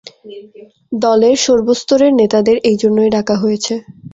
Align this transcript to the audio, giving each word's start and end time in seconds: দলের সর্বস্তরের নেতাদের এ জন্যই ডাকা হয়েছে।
দলের 0.99 1.35
সর্বস্তরের 1.45 2.11
নেতাদের 2.19 2.57
এ 2.63 2.81
জন্যই 2.81 3.09
ডাকা 3.15 3.35
হয়েছে। 3.37 3.73